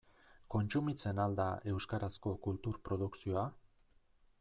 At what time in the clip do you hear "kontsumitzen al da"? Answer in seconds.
0.53-1.45